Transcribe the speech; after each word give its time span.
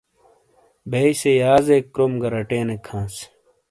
بیئسے 0.89 1.31
یازیک 1.43 1.83
کروم 1.93 2.13
گا 2.21 2.27
رٹینیک 2.35 2.83
ہانس۔ 2.91 3.15